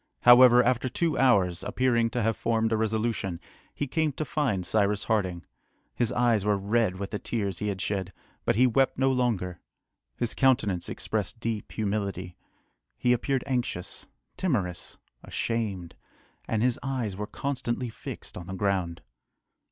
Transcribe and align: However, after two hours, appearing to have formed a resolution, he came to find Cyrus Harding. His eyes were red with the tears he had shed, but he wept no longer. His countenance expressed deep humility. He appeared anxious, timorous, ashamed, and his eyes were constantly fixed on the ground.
However, 0.21 0.63
after 0.63 0.89
two 0.89 1.15
hours, 1.15 1.61
appearing 1.61 2.09
to 2.09 2.23
have 2.23 2.35
formed 2.35 2.71
a 2.71 2.75
resolution, 2.75 3.39
he 3.71 3.85
came 3.85 4.11
to 4.13 4.25
find 4.25 4.65
Cyrus 4.65 5.03
Harding. 5.03 5.45
His 5.93 6.11
eyes 6.11 6.43
were 6.43 6.57
red 6.57 6.95
with 6.97 7.11
the 7.11 7.19
tears 7.19 7.59
he 7.59 7.67
had 7.67 7.79
shed, 7.79 8.11
but 8.43 8.55
he 8.55 8.65
wept 8.65 8.97
no 8.97 9.11
longer. 9.11 9.61
His 10.17 10.33
countenance 10.33 10.89
expressed 10.89 11.39
deep 11.39 11.73
humility. 11.73 12.35
He 12.97 13.13
appeared 13.13 13.43
anxious, 13.45 14.07
timorous, 14.37 14.97
ashamed, 15.23 15.93
and 16.47 16.63
his 16.63 16.79
eyes 16.81 17.15
were 17.15 17.27
constantly 17.27 17.89
fixed 17.89 18.35
on 18.37 18.47
the 18.47 18.53
ground. 18.55 19.03